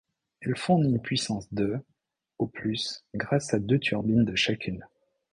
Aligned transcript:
Elle 0.39 0.57
fournit 0.57 0.89
une 0.89 0.99
puissance 0.99 1.53
de 1.53 1.77
au 2.39 2.47
plus 2.47 3.05
grâce 3.13 3.53
à 3.53 3.59
deux 3.59 3.77
turbines 3.77 4.25
de 4.25 4.33
chacune. 4.33 4.83